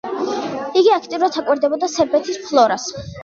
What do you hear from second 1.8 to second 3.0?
სერბეთის ფლორას.